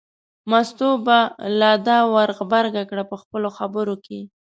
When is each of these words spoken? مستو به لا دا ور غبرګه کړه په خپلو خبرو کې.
مستو 0.49 0.89
به 1.05 1.19
لا 1.59 1.73
دا 1.87 1.99
ور 2.13 2.29
غبرګه 2.37 2.83
کړه 2.89 3.03
په 3.11 3.15
خپلو 3.21 3.49
خبرو 3.57 3.95
کې. 4.05 4.19